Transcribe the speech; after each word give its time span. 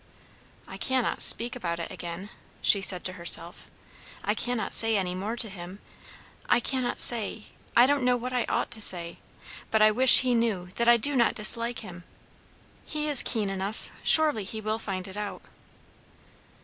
"I 0.67 0.77
cannot 0.77 1.21
speak 1.21 1.55
about 1.55 1.77
it 1.77 1.91
again," 1.91 2.31
she 2.59 2.81
said 2.81 3.03
to 3.03 3.13
herself; 3.13 3.69
"I 4.23 4.33
cannot 4.33 4.73
say 4.73 4.97
any 4.97 5.13
more 5.13 5.35
to 5.35 5.47
him. 5.47 5.77
I 6.49 6.59
cannot 6.59 6.99
say 6.99 7.49
I 7.77 7.85
don't 7.85 8.01
know 8.01 8.17
what 8.17 8.33
I 8.33 8.45
ought 8.45 8.71
to 8.71 8.81
say! 8.81 9.19
but 9.69 9.79
I 9.83 9.91
wish 9.91 10.21
he 10.21 10.33
knew 10.33 10.69
that 10.77 10.87
I 10.87 10.97
do 10.97 11.15
not 11.15 11.35
dislike 11.35 11.81
him. 11.85 12.03
He 12.83 13.07
is 13.09 13.21
keen 13.21 13.51
enough; 13.51 13.91
surely 14.01 14.43
he 14.43 14.59
will 14.59 14.79
find 14.79 15.07
it 15.07 15.17
out." 15.17 15.43